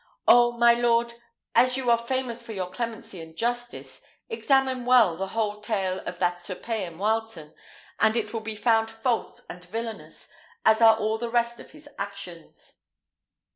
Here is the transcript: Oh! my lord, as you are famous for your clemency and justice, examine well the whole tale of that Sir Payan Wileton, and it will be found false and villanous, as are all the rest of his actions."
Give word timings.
Oh! 0.27 0.53
my 0.53 0.73
lord, 0.73 1.13
as 1.53 1.77
you 1.77 1.91
are 1.91 1.97
famous 1.99 2.41
for 2.41 2.53
your 2.53 2.71
clemency 2.71 3.21
and 3.21 3.37
justice, 3.37 4.01
examine 4.29 4.83
well 4.83 5.15
the 5.15 5.27
whole 5.27 5.61
tale 5.61 5.99
of 6.07 6.17
that 6.17 6.41
Sir 6.41 6.55
Payan 6.55 6.97
Wileton, 6.97 7.53
and 7.99 8.17
it 8.17 8.33
will 8.33 8.41
be 8.41 8.55
found 8.55 8.89
false 8.89 9.41
and 9.47 9.63
villanous, 9.63 10.27
as 10.65 10.81
are 10.81 10.95
all 10.97 11.19
the 11.19 11.29
rest 11.29 11.59
of 11.59 11.69
his 11.69 11.87
actions." 11.99 12.79